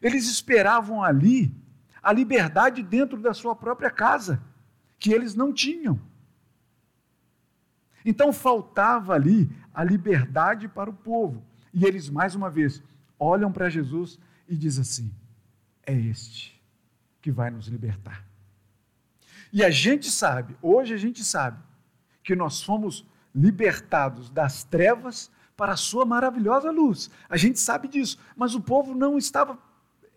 [0.00, 1.52] Eles esperavam ali
[2.00, 4.40] a liberdade dentro da sua própria casa,
[4.98, 6.00] que eles não tinham.
[8.04, 11.42] Então faltava ali a liberdade para o povo.
[11.74, 12.80] E eles, mais uma vez,
[13.18, 14.18] olham para Jesus
[14.48, 15.12] e dizem assim:
[15.84, 16.60] é este
[17.20, 18.24] que vai nos libertar.
[19.52, 21.58] E a gente sabe, hoje a gente sabe,
[22.22, 27.10] que nós fomos libertados das trevas para a sua maravilhosa luz.
[27.28, 29.58] A gente sabe disso, mas o povo não estava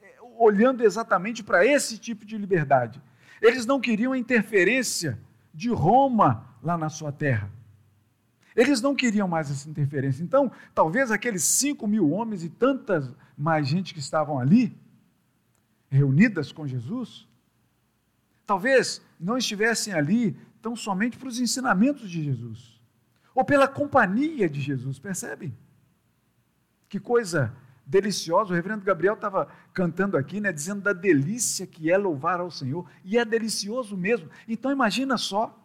[0.02, 3.02] eh, olhando exatamente para esse tipo de liberdade.
[3.42, 5.20] Eles não queriam a interferência
[5.54, 7.50] de Roma lá na sua terra.
[8.60, 10.22] Eles não queriam mais essa interferência.
[10.22, 14.78] Então, talvez aqueles cinco mil homens e tantas mais gente que estavam ali,
[15.90, 17.26] reunidas com Jesus,
[18.46, 22.82] talvez não estivessem ali tão somente para os ensinamentos de Jesus,
[23.34, 25.58] ou pela companhia de Jesus, percebem?
[26.90, 28.52] Que coisa deliciosa.
[28.52, 32.86] O reverendo Gabriel estava cantando aqui, né, dizendo da delícia que é louvar ao Senhor,
[33.06, 34.30] e é delicioso mesmo.
[34.50, 35.58] Então imagina só,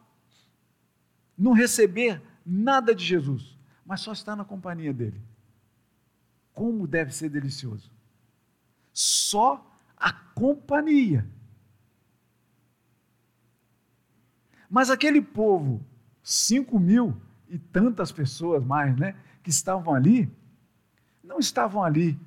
[1.37, 5.21] não receber nada de Jesus, mas só estar na companhia dele.
[6.53, 7.91] Como deve ser delicioso.
[8.93, 9.65] Só
[9.97, 11.27] a companhia.
[14.69, 15.85] Mas aquele povo,
[16.23, 20.31] cinco mil e tantas pessoas mais, né, que estavam ali,
[21.23, 22.19] não estavam ali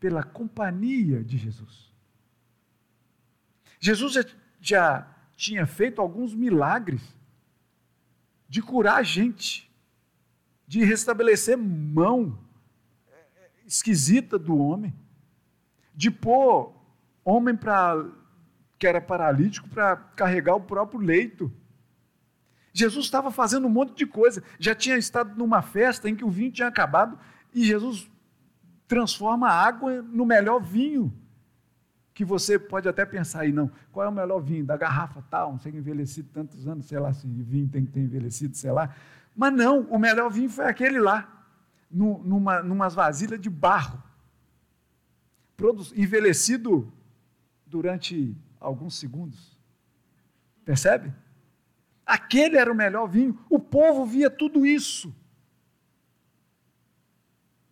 [0.00, 1.92] pela companhia de Jesus.
[3.78, 4.24] Jesus já,
[4.60, 7.02] já tinha feito alguns milagres
[8.52, 9.66] de curar a gente,
[10.68, 12.38] de restabelecer mão
[13.66, 14.94] esquisita do homem,
[15.94, 16.70] de pôr
[17.24, 18.04] homem para
[18.78, 21.50] que era paralítico para carregar o próprio leito.
[22.74, 24.44] Jesus estava fazendo um monte de coisa.
[24.58, 27.18] Já tinha estado numa festa em que o vinho tinha acabado
[27.54, 28.06] e Jesus
[28.86, 31.10] transforma a água no melhor vinho.
[32.14, 34.64] Que você pode até pensar aí, não, qual é o melhor vinho?
[34.64, 38.00] Da garrafa tal, não sei envelhecido tantos anos, sei lá se vinho tem que ter
[38.00, 38.94] envelhecido, sei lá.
[39.34, 41.46] Mas não, o melhor vinho foi aquele lá,
[41.90, 44.02] numa, numas vasilhas de barro,
[45.94, 46.92] envelhecido
[47.66, 49.56] durante alguns segundos.
[50.64, 51.12] Percebe?
[52.04, 53.38] Aquele era o melhor vinho.
[53.48, 55.14] O povo via tudo isso.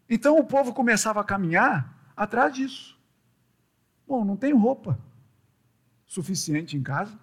[0.09, 3.00] Então o povo começava a caminhar atrás disso.
[4.11, 4.99] Bom, não tenho roupa
[6.05, 7.17] suficiente em casa.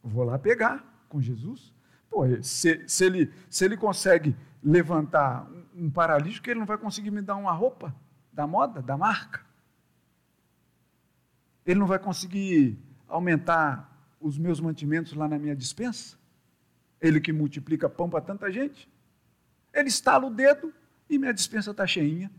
[0.00, 1.74] Vou lá pegar com Jesus.
[2.08, 7.20] Pô, se, se, ele, se ele consegue levantar um, paralítico, ele não vai conseguir me
[7.20, 7.92] dar uma roupa
[8.32, 9.44] da moda, da marca.
[11.66, 16.16] Ele não vai conseguir aumentar os meus mantimentos lá na minha dispensa.
[17.00, 18.88] Ele que multiplica pão para tanta gente.
[19.74, 20.72] Ele estala o dedo,
[21.08, 22.30] e minha dispensa está cheinha.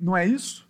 [0.00, 0.69] Não é isso?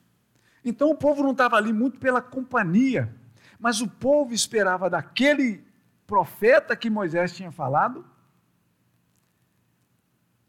[0.64, 3.14] Então o povo não estava ali muito pela companhia,
[3.58, 5.64] mas o povo esperava daquele
[6.06, 8.04] profeta que Moisés tinha falado,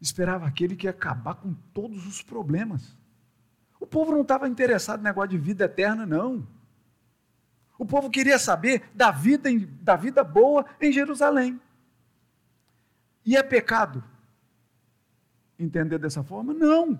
[0.00, 2.96] esperava aquele que ia acabar com todos os problemas.
[3.78, 6.46] O povo não estava interessado no negócio de vida eterna, não.
[7.78, 9.48] O povo queria saber da vida,
[9.80, 11.60] da vida boa em Jerusalém.
[13.24, 14.02] E é pecado
[15.58, 16.52] entender dessa forma?
[16.52, 16.98] Não.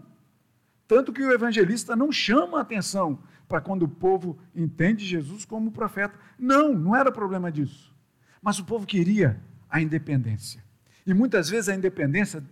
[0.92, 5.72] Tanto que o evangelista não chama a atenção para quando o povo entende Jesus como
[5.72, 6.14] profeta.
[6.38, 7.96] Não, não era problema disso.
[8.42, 10.62] Mas o povo queria a independência.
[11.06, 12.44] E muitas vezes a independência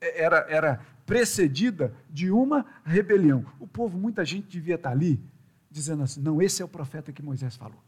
[0.00, 3.44] era, era precedida de uma rebelião.
[3.60, 5.22] O povo, muita gente devia estar ali
[5.70, 7.84] dizendo assim: não, esse é o profeta que Moisés falou.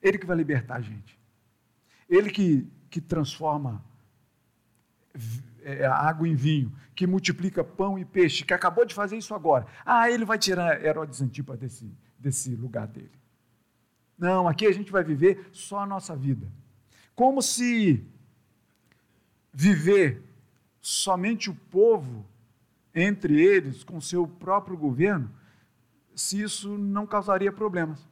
[0.00, 1.18] Ele que vai libertar a gente.
[2.08, 3.89] Ele que, que transforma é,
[5.90, 9.66] água em vinho, que multiplica pão e peixe, que acabou de fazer isso agora.
[9.84, 13.12] Ah, ele vai tirar Herodes Antipa desse, desse lugar dele.
[14.18, 16.46] Não, aqui a gente vai viver só a nossa vida.
[17.14, 18.04] Como se
[19.52, 20.22] viver
[20.80, 22.26] somente o povo
[22.94, 25.30] entre eles, com seu próprio governo,
[26.14, 28.06] se isso não causaria problemas.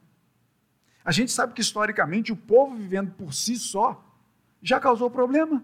[1.03, 4.03] A gente sabe que historicamente o povo vivendo por si só
[4.61, 5.63] já causou problema.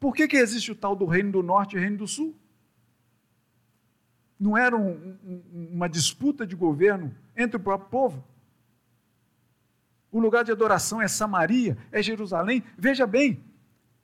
[0.00, 2.34] Por que, que existe o tal do Reino do Norte e Reino do Sul?
[4.38, 8.24] Não era um, um, uma disputa de governo entre o próprio povo?
[10.10, 12.64] O lugar de adoração é Samaria, é Jerusalém.
[12.78, 13.44] Veja bem,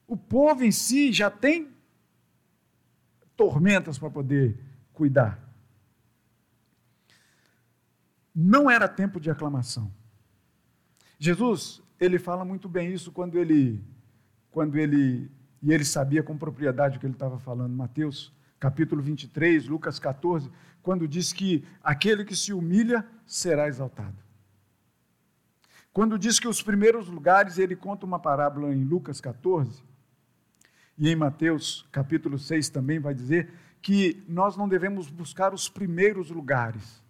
[0.07, 1.75] o povo em si já tem
[3.35, 4.59] tormentas para poder
[4.93, 5.43] cuidar.
[8.35, 9.91] Não era tempo de aclamação.
[11.19, 13.83] Jesus, ele fala muito bem isso quando ele
[14.51, 15.31] quando ele
[15.63, 17.75] e ele sabia com propriedade o que ele estava falando.
[17.75, 20.51] Mateus capítulo 23, Lucas 14,
[20.83, 24.17] quando diz que aquele que se humilha será exaltado.
[25.93, 29.83] Quando diz que os primeiros lugares, ele conta uma parábola em Lucas 14,
[30.99, 36.31] e em Mateus capítulo 6 também vai dizer que nós não devemos buscar os primeiros
[36.31, 37.03] lugares,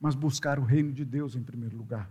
[0.00, 2.10] mas buscar o reino de Deus em primeiro lugar.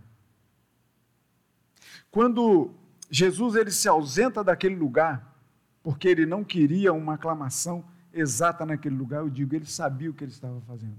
[2.10, 2.74] Quando
[3.10, 5.36] Jesus ele se ausenta daquele lugar
[5.82, 9.20] porque ele não queria uma aclamação exata naquele lugar.
[9.20, 10.98] Eu digo, ele sabia o que ele estava fazendo.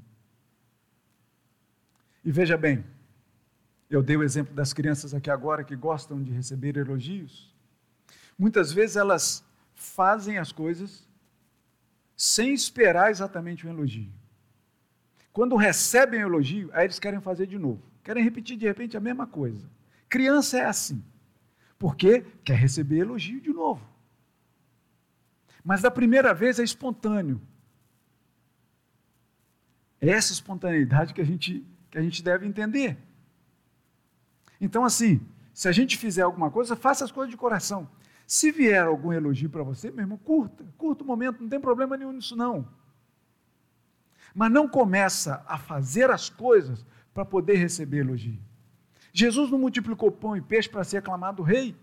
[2.24, 2.84] E veja bem,
[3.90, 7.54] eu dei o exemplo das crianças aqui agora que gostam de receber elogios.
[8.38, 9.44] Muitas vezes elas
[9.74, 11.08] fazem as coisas
[12.16, 14.12] sem esperar exatamente um elogio.
[15.32, 17.82] Quando recebem o elogio, aí eles querem fazer de novo.
[18.04, 19.70] Querem repetir de repente a mesma coisa.
[20.10, 21.04] Criança é assim,
[21.80, 23.82] porque quer receber elogio de novo.
[25.64, 27.42] Mas da primeira vez é espontâneo.
[30.02, 32.98] É essa espontaneidade que a gente, que a gente deve entender.
[34.60, 35.22] Então, assim,
[35.54, 37.90] se a gente fizer alguma coisa, faça as coisas de coração.
[38.28, 41.98] Se vier algum elogio para você, meu irmão, curta, curta o momento, não tem problema
[41.98, 42.68] nenhum nisso não.
[44.36, 48.40] Mas não começa a fazer as coisas para poder receber elogio.
[49.20, 51.76] Jesus não multiplicou pão e peixe para ser aclamado rei.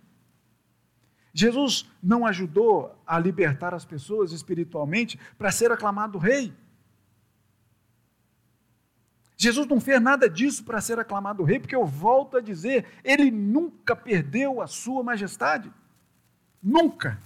[1.34, 6.50] Jesus não ajudou a libertar as pessoas espiritualmente para ser aclamado rei.
[9.36, 13.30] Jesus não fez nada disso para ser aclamado rei, porque eu volto a dizer, ele
[13.30, 15.70] nunca perdeu a sua majestade.
[16.62, 17.20] Nunca.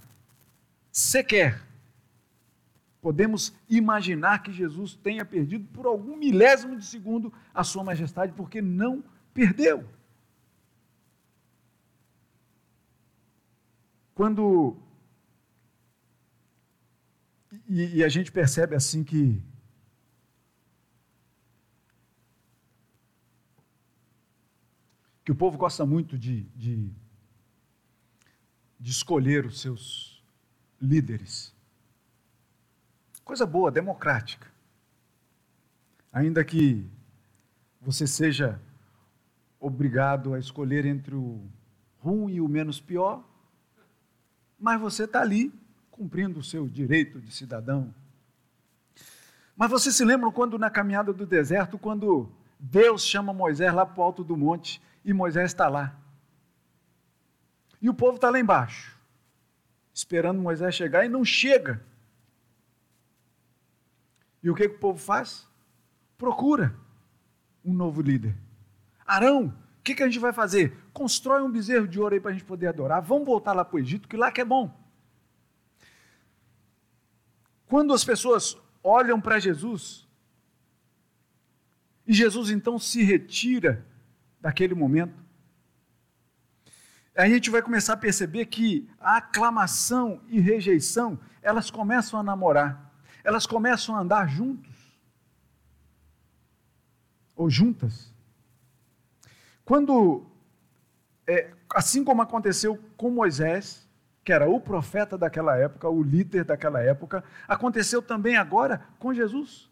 [0.91, 1.65] Sequer.
[3.01, 8.61] Podemos imaginar que Jesus tenha perdido por algum milésimo de segundo a sua majestade, porque
[8.61, 9.01] não
[9.33, 9.85] perdeu.
[14.13, 14.77] Quando.
[17.67, 19.43] E, e a gente percebe assim que
[25.23, 26.91] que o povo gosta muito de, de,
[28.79, 30.23] de escolher os seus
[30.81, 31.55] líderes.
[33.23, 34.51] Coisa boa, democrática.
[36.11, 36.89] Ainda que
[37.79, 38.61] você seja
[39.59, 41.49] obrigado a escolher entre o
[41.99, 43.23] ruim e o menos pior,
[44.61, 45.51] mas você está ali
[45.89, 47.93] cumprindo o seu direito de cidadão.
[49.57, 53.99] Mas você se lembra quando na caminhada do deserto, quando Deus chama Moisés lá para
[53.99, 55.95] o alto do monte e Moisés está lá.
[57.81, 58.95] E o povo está lá embaixo,
[59.91, 61.83] esperando Moisés chegar e não chega.
[64.43, 65.47] E o que, que o povo faz?
[66.17, 66.75] Procura
[67.65, 68.35] um novo líder.
[69.05, 70.77] Arão, o que, que a gente vai fazer?
[70.93, 73.01] Constrói um bezerro de ouro aí para a gente poder adorar.
[73.01, 74.71] Vamos voltar lá para o Egito, que lá que é bom.
[77.65, 80.07] Quando as pessoas olham para Jesus,
[82.05, 83.83] e Jesus então se retira
[84.39, 85.19] daquele momento,
[87.15, 92.93] a gente vai começar a perceber que a aclamação e rejeição, elas começam a namorar,
[93.23, 94.69] elas começam a andar juntos,
[97.35, 98.10] ou juntas.
[99.65, 100.25] Quando,
[101.27, 103.87] é, assim como aconteceu com Moisés,
[104.23, 109.69] que era o profeta daquela época, o líder daquela época, aconteceu também agora com Jesus.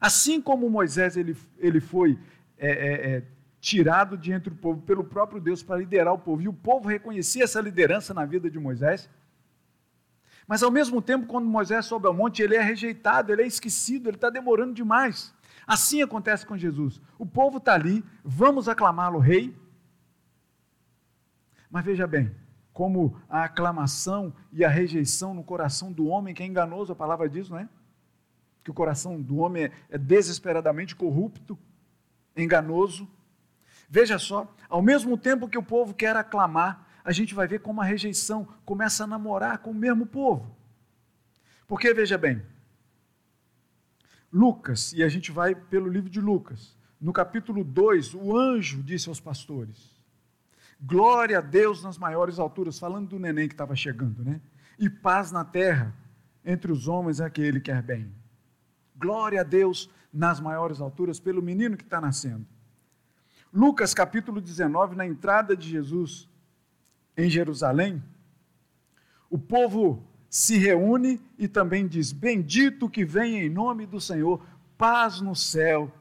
[0.00, 2.18] Assim como Moisés ele, ele foi
[2.56, 3.22] é, é, é
[3.60, 6.40] tirado de entre o povo pelo próprio Deus para liderar o povo.
[6.42, 9.08] E o povo reconhecia essa liderança na vida de Moisés.
[10.46, 14.08] Mas ao mesmo tempo, quando Moisés sobe ao monte, ele é rejeitado, ele é esquecido,
[14.08, 15.32] ele está demorando demais.
[15.70, 17.00] Assim acontece com Jesus.
[17.16, 19.56] O povo está ali, vamos aclamá-lo rei.
[21.70, 22.34] Mas veja bem,
[22.72, 27.28] como a aclamação e a rejeição no coração do homem, que é enganoso, a palavra
[27.28, 27.68] diz, não é?
[28.64, 31.56] Que o coração do homem é desesperadamente corrupto,
[32.36, 33.08] enganoso.
[33.88, 37.80] Veja só, ao mesmo tempo que o povo quer aclamar, a gente vai ver como
[37.80, 40.52] a rejeição começa a namorar com o mesmo povo.
[41.68, 42.42] Porque, veja bem,
[44.32, 49.08] Lucas, e a gente vai pelo livro de Lucas, no capítulo 2, o anjo disse
[49.08, 49.96] aos pastores:
[50.80, 54.40] Glória a Deus nas maiores alturas, falando do neném que estava chegando, né?
[54.78, 55.94] E paz na terra
[56.44, 58.12] entre os homens aquele que quer bem.
[58.96, 62.46] Glória a Deus nas maiores alturas pelo menino que está nascendo.
[63.52, 66.28] Lucas capítulo 19, na entrada de Jesus
[67.16, 68.02] em Jerusalém,
[69.28, 74.40] o povo se reúne e também diz: Bendito que vem em nome do Senhor,
[74.78, 75.92] paz no céu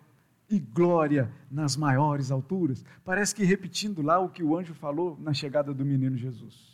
[0.47, 2.85] e glória nas maiores alturas.
[3.03, 6.69] Parece que repetindo lá o que o anjo falou na chegada do menino Jesus.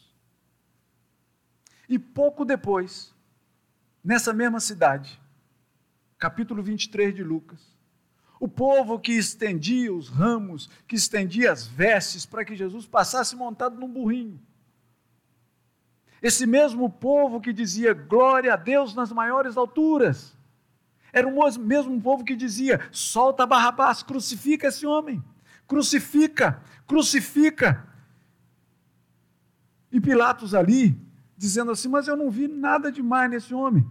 [1.88, 3.14] E pouco depois,
[4.04, 5.20] nessa mesma cidade,
[6.18, 7.74] capítulo 23 de Lucas,
[8.38, 13.80] o povo que estendia os ramos, que estendia as vestes para que Jesus passasse montado
[13.80, 14.42] num burrinho.
[16.26, 20.36] Esse mesmo povo que dizia glória a Deus nas maiores alturas.
[21.14, 25.24] Era o mesmo povo que dizia: solta Barrabás, crucifica esse homem,
[25.68, 27.88] crucifica, crucifica.
[29.92, 31.00] E Pilatos ali,
[31.38, 33.86] dizendo assim: Mas eu não vi nada demais nesse homem.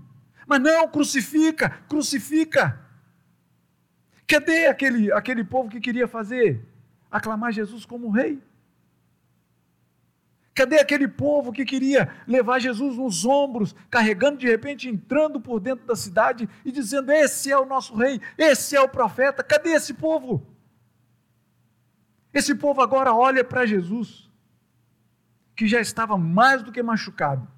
[0.44, 2.84] Mas não, crucifica, crucifica.
[4.26, 6.66] Cadê aquele, aquele povo que queria fazer?
[7.08, 8.42] Aclamar Jesus como rei?
[10.54, 15.84] Cadê aquele povo que queria levar Jesus nos ombros, carregando de repente, entrando por dentro
[15.84, 19.42] da cidade e dizendo: Esse é o nosso rei, esse é o profeta?
[19.42, 20.46] Cadê esse povo?
[22.32, 24.30] Esse povo agora olha para Jesus,
[25.56, 27.48] que já estava mais do que machucado,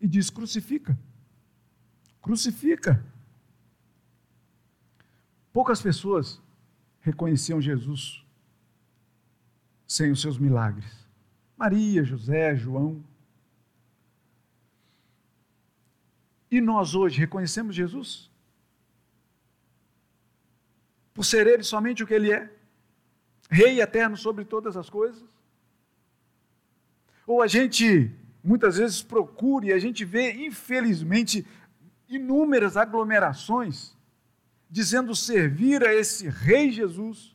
[0.00, 0.96] e diz: crucifica.
[2.20, 3.04] Crucifica.
[5.52, 6.40] Poucas pessoas
[7.00, 8.21] reconheciam Jesus
[9.92, 10.90] sem os seus milagres.
[11.54, 13.04] Maria, José, João.
[16.50, 18.30] E nós hoje reconhecemos Jesus?
[21.12, 22.50] Por ser Ele somente o que Ele é?
[23.50, 25.28] Rei eterno sobre todas as coisas?
[27.26, 28.10] Ou a gente
[28.42, 31.46] muitas vezes procura e a gente vê, infelizmente,
[32.08, 33.94] inúmeras aglomerações
[34.70, 37.31] dizendo servir a esse Rei Jesus,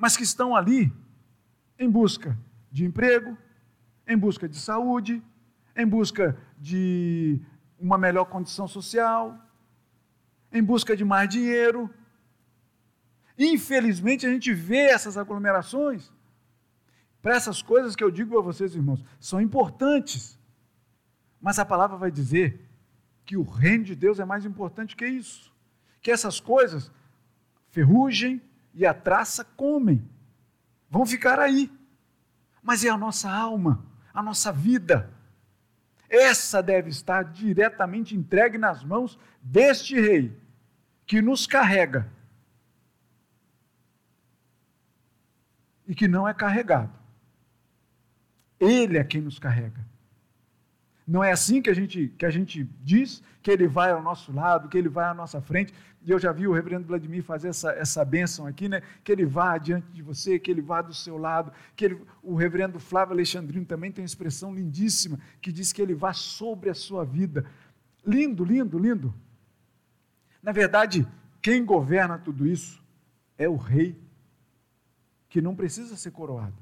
[0.00, 0.90] mas que estão ali
[1.78, 2.34] em busca
[2.72, 3.36] de emprego,
[4.08, 5.22] em busca de saúde,
[5.76, 7.38] em busca de
[7.78, 9.38] uma melhor condição social,
[10.50, 11.90] em busca de mais dinheiro.
[13.38, 16.10] Infelizmente, a gente vê essas aglomerações.
[17.20, 20.38] Para essas coisas que eu digo a vocês, irmãos, são importantes.
[21.38, 22.66] Mas a palavra vai dizer
[23.26, 25.54] que o reino de Deus é mais importante que isso.
[26.00, 26.90] Que essas coisas,
[27.68, 28.40] ferrugem
[28.74, 30.02] e a traça comem,
[30.88, 31.70] vão ficar aí.
[32.62, 35.10] Mas é a nossa alma, a nossa vida.
[36.08, 40.36] Essa deve estar diretamente entregue nas mãos deste rei,
[41.06, 42.10] que nos carrega
[45.86, 46.92] e que não é carregado.
[48.60, 49.89] Ele é quem nos carrega.
[51.10, 54.32] Não é assim que a gente, que a gente diz que ele vai ao nosso
[54.32, 55.74] lado, que ele vai à nossa frente.
[56.02, 58.80] E eu já vi o reverendo Vladimir fazer essa, essa bênção aqui, né?
[59.02, 61.52] Que ele vá diante de você, que ele vá do seu lado.
[61.74, 65.96] que ele, O reverendo Flávio Alexandrino também tem uma expressão lindíssima, que diz que ele
[65.96, 67.44] vá sobre a sua vida.
[68.06, 69.12] Lindo, lindo, lindo.
[70.40, 71.04] Na verdade,
[71.42, 72.80] quem governa tudo isso
[73.36, 74.00] é o rei,
[75.28, 76.54] que não precisa ser coroado.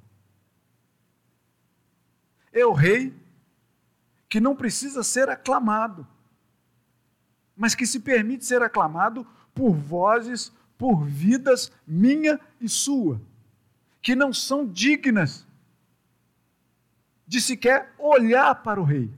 [2.50, 3.14] É o rei
[4.28, 6.06] que não precisa ser aclamado,
[7.56, 13.20] mas que se permite ser aclamado por vozes, por vidas minha e sua,
[14.00, 15.46] que não são dignas
[17.26, 19.12] de sequer olhar para o rei.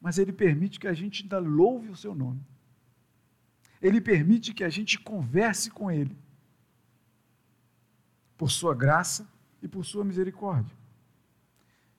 [0.00, 2.40] Mas ele permite que a gente ainda louve o seu nome.
[3.82, 6.16] Ele permite que a gente converse com ele.
[8.36, 9.28] Por sua graça
[9.62, 10.76] e por sua misericórdia.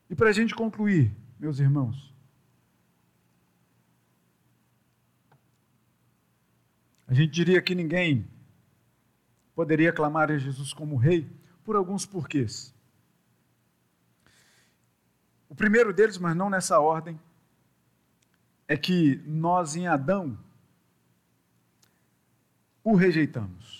[0.10, 2.14] E para a gente concluir, meus irmãos.
[7.08, 8.30] A gente diria que ninguém
[9.56, 11.28] poderia clamar a Jesus como rei
[11.64, 12.76] por alguns porquês.
[15.48, 17.20] O primeiro deles, mas não nessa ordem,
[18.68, 20.38] é que nós em Adão
[22.84, 23.79] o rejeitamos.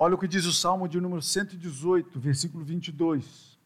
[0.00, 3.58] Olha o que diz o Salmo de número 118, versículo 22,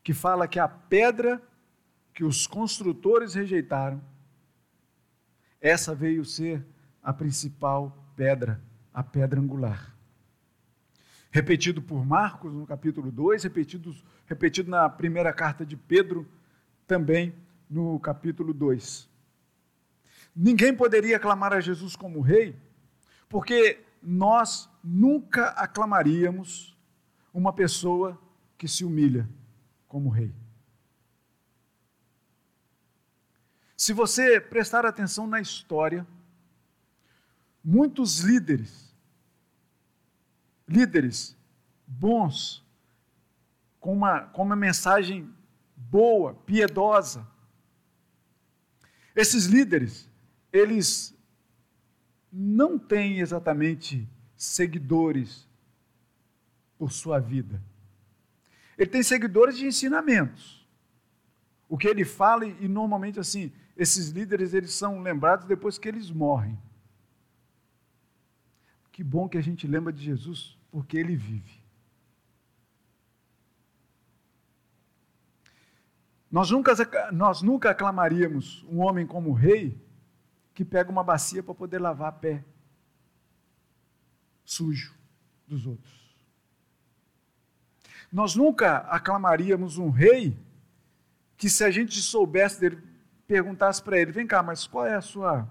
[0.00, 1.42] que fala que a pedra
[2.14, 4.00] que os construtores rejeitaram,
[5.60, 6.64] essa veio ser
[7.02, 8.62] a principal pedra,
[8.92, 9.92] a pedra angular.
[11.32, 13.92] Repetido por Marcos no capítulo 2, repetido,
[14.26, 16.28] repetido na primeira carta de Pedro,
[16.86, 17.34] também
[17.68, 19.08] no capítulo 2.
[20.36, 22.54] Ninguém poderia aclamar a Jesus como rei,
[23.28, 26.76] porque nós nunca aclamaríamos
[27.32, 28.20] uma pessoa
[28.58, 29.28] que se humilha
[29.88, 30.34] como rei.
[33.76, 36.06] Se você prestar atenção na história,
[37.62, 38.94] muitos líderes,
[40.68, 41.36] líderes
[41.86, 42.64] bons,
[43.80, 45.30] com uma, com uma mensagem
[45.76, 47.26] boa, piedosa,
[49.14, 50.08] esses líderes,
[50.52, 51.13] eles
[52.36, 55.48] não tem exatamente seguidores
[56.76, 57.62] por sua vida.
[58.76, 60.66] Ele tem seguidores de ensinamentos.
[61.68, 66.10] O que ele fala, e normalmente assim, esses líderes eles são lembrados depois que eles
[66.10, 66.58] morrem.
[68.90, 71.62] Que bom que a gente lembra de Jesus, porque ele vive.
[76.30, 76.72] Nós nunca,
[77.12, 79.80] nós nunca aclamaríamos um homem como rei
[80.54, 82.44] que pega uma bacia para poder lavar pé
[84.44, 84.94] sujo
[85.46, 86.04] dos outros.
[88.12, 90.38] Nós nunca aclamaríamos um rei
[91.36, 92.80] que, se a gente soubesse dele,
[93.26, 95.50] perguntasse para ele: vem cá, mas qual é a sua,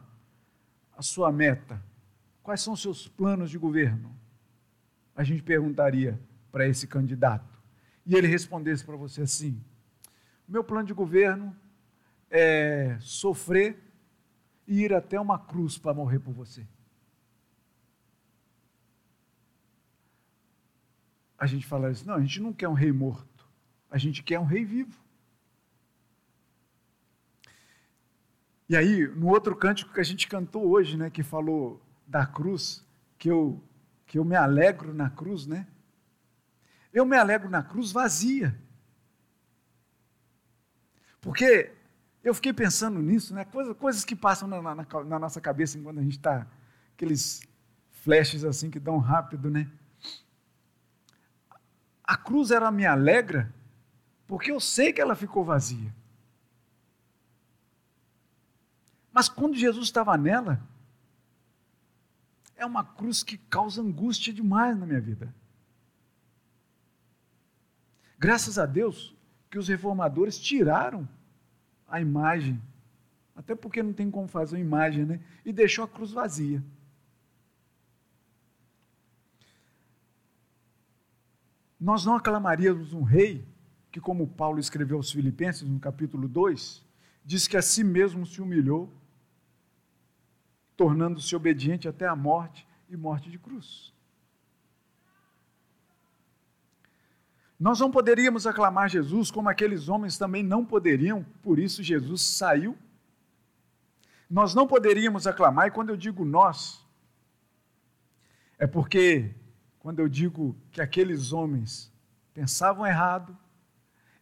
[0.95, 1.83] a sua meta?
[2.41, 4.15] Quais são os seus planos de governo?
[5.15, 6.19] A gente perguntaria
[6.51, 7.61] para esse candidato.
[8.05, 9.61] E ele respondesse para você assim:
[10.47, 11.55] meu plano de governo
[12.29, 13.77] é sofrer
[14.67, 16.65] ir até uma cruz para morrer por você.
[21.37, 23.47] A gente fala isso, não, a gente não quer um rei morto,
[23.91, 25.03] a gente quer um rei vivo.
[28.69, 32.85] E aí, no outro cântico que a gente cantou hoje, né, que falou da cruz,
[33.17, 33.61] que eu,
[34.05, 35.67] que eu me alegro na cruz, né?
[36.93, 38.57] Eu me alegro na cruz vazia.
[41.19, 41.71] Porque
[42.23, 43.43] eu fiquei pensando nisso, né?
[43.43, 46.47] Coisa, coisas que passam na, na, na nossa cabeça enquanto a gente está.
[46.95, 47.41] Aqueles
[47.91, 49.69] flashes assim que dão rápido, né?
[52.03, 53.53] A cruz era me alegra
[54.25, 55.93] porque eu sei que ela ficou vazia.
[59.11, 60.61] Mas quando Jesus estava nela,
[62.55, 65.33] é uma cruz que causa angústia demais na minha vida.
[68.17, 69.13] Graças a Deus
[69.49, 71.07] que os reformadores tiraram
[71.93, 72.59] a imagem,
[73.35, 75.19] até porque não tem como fazer uma imagem, né?
[75.45, 76.63] E deixou a cruz vazia.
[81.79, 83.45] Nós não aclamaríamos um rei
[83.91, 86.83] que, como Paulo escreveu aos Filipenses no capítulo 2,
[87.23, 88.91] diz que a si mesmo se humilhou
[90.75, 93.93] tornando-se obediente até a morte e morte de cruz.
[97.63, 102.77] Nós não poderíamos aclamar Jesus como aqueles homens também não poderiam, por isso Jesus saiu.
[104.29, 106.85] Nós não poderíamos aclamar, e quando eu digo nós,
[108.59, 109.33] é porque
[109.79, 111.89] quando eu digo que aqueles homens
[112.33, 113.33] pensavam errado,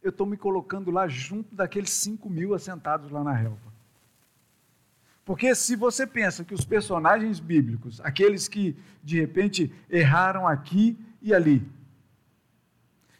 [0.04, 3.72] eu estou me colocando lá junto daqueles cinco mil assentados lá na relva.
[5.24, 11.34] Porque se você pensa que os personagens bíblicos, aqueles que de repente erraram aqui e
[11.34, 11.68] ali,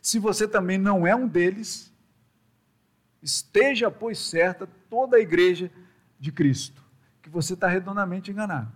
[0.02, 1.90] se você também não é um deles,
[3.22, 5.70] esteja, pois, certa toda a igreja
[6.20, 6.82] de Cristo,
[7.22, 8.70] que você está redondamente enganado.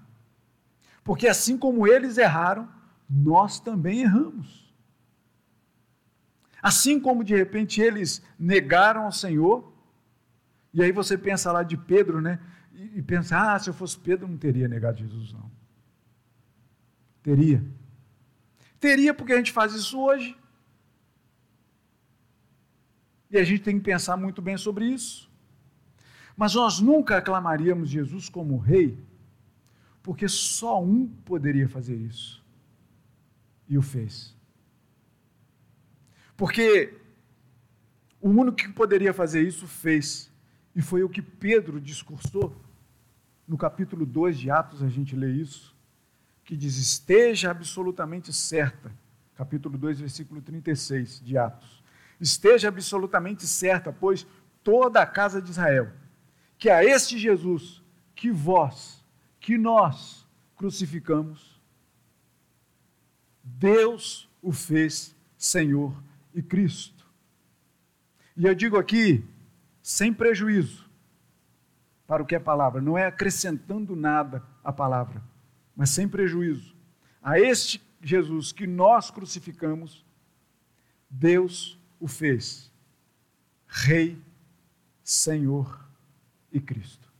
[1.04, 2.66] Porque assim como eles erraram,
[3.10, 4.74] nós também erramos.
[6.62, 9.70] Assim como de repente eles negaram ao Senhor,
[10.72, 12.40] e aí você pensa lá de Pedro, né?
[12.76, 15.50] e, pensar, ah, se eu fosse Pedro, não teria negado Jesus, não.
[17.22, 17.64] Teria.
[18.78, 20.36] Teria porque a gente faz isso hoje.
[23.36, 25.30] E a gente tem que pensar muito bem sobre isso.
[26.34, 28.98] Mas nós nunca aclamaríamos Jesus como rei,
[30.02, 32.42] porque só um poderia fazer isso.
[33.68, 34.34] E o fez.
[36.34, 36.94] Porque
[38.22, 40.32] o único que poderia fazer isso fez.
[40.74, 42.56] E foi o que Pedro discursou
[43.46, 45.76] no capítulo 2 de Atos, a gente lê isso,
[46.42, 48.90] que diz: Esteja absolutamente certa,
[49.34, 51.84] capítulo 2, versículo 36 de Atos.
[52.20, 54.26] Esteja absolutamente certa, pois
[54.62, 55.92] toda a casa de Israel,
[56.58, 57.82] que a este Jesus,
[58.14, 59.04] que vós,
[59.38, 61.60] que nós crucificamos,
[63.42, 65.94] Deus o fez Senhor
[66.34, 67.06] e Cristo.
[68.36, 69.24] E eu digo aqui,
[69.82, 70.86] sem prejuízo,
[72.06, 75.22] para o que é palavra, não é acrescentando nada à palavra,
[75.74, 76.74] mas sem prejuízo.
[77.22, 80.04] A este Jesus que nós crucificamos,
[81.10, 82.70] Deus o fez
[83.66, 84.20] Rei,
[85.02, 85.86] Senhor
[86.52, 87.12] e Cristo,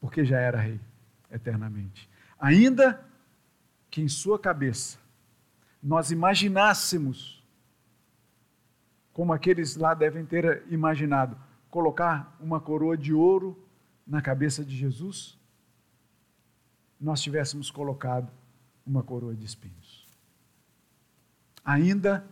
[0.00, 0.80] porque já era Rei
[1.30, 2.08] eternamente.
[2.38, 3.04] Ainda
[3.90, 4.98] que em sua cabeça
[5.82, 7.42] nós imaginássemos,
[9.12, 11.38] como aqueles lá devem ter imaginado,
[11.70, 13.58] colocar uma coroa de ouro
[14.06, 15.38] na cabeça de Jesus,
[17.00, 18.30] nós tivéssemos colocado
[18.86, 20.06] uma coroa de espinhos.
[21.64, 22.26] Ainda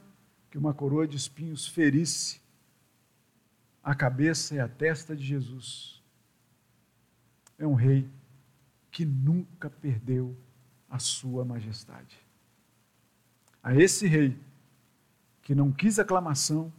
[0.55, 2.41] que uma coroa de espinhos ferisse
[3.83, 6.01] a cabeça e a testa de Jesus,
[7.59, 8.09] é um rei
[8.89, 10.37] que nunca perdeu
[10.89, 12.17] a sua majestade.
[13.61, 14.39] A esse rei
[15.43, 16.73] que não quis aclamação,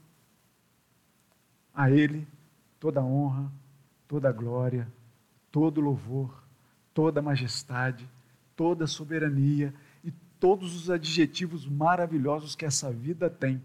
[1.74, 2.26] a ele
[2.80, 3.52] toda honra,
[4.08, 4.88] toda glória,
[5.52, 6.42] todo louvor,
[6.94, 8.10] toda majestade,
[8.56, 9.74] toda soberania
[10.46, 13.60] todos os adjetivos maravilhosos que essa vida tem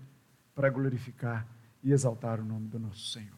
[0.55, 1.47] para glorificar
[1.85, 3.37] e exaltar o nome do nosso Senhor.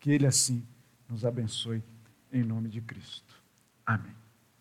[0.00, 0.66] Que Ele assim
[1.08, 1.80] nos abençoe
[2.32, 3.40] em nome de Cristo.
[3.86, 4.21] Amém.